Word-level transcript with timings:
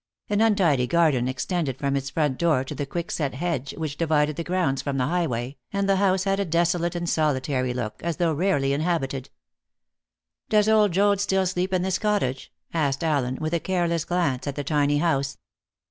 An 0.31 0.41
untidy 0.41 0.87
garden 0.87 1.27
extended 1.27 1.77
from 1.77 1.95
its 1.95 2.09
front 2.09 2.39
door 2.39 2.63
to 2.63 2.73
the 2.73 2.87
quickset 2.87 3.35
hedge 3.35 3.75
which 3.77 3.97
divided 3.97 4.35
the 4.35 4.43
grounds 4.43 4.81
from 4.81 4.97
the 4.97 5.05
highway, 5.05 5.57
and 5.71 5.87
the 5.87 5.97
house 5.97 6.23
had 6.23 6.39
a 6.39 6.43
desolate 6.43 6.95
and 6.95 7.07
solitary 7.07 7.71
look, 7.71 8.01
as 8.03 8.17
though 8.17 8.33
rarely 8.33 8.73
inhabited. 8.73 9.29
"Does 10.49 10.67
old 10.67 10.91
Joad 10.91 11.21
still 11.21 11.45
sleep 11.45 11.71
in 11.71 11.83
his 11.83 11.99
cottage?" 11.99 12.51
asked 12.73 13.03
Allen, 13.03 13.37
with 13.39 13.53
a 13.53 13.59
careless 13.59 14.03
glance 14.03 14.47
at 14.47 14.55
the 14.55 14.63
tiny 14.63 14.97
house. 14.97 15.37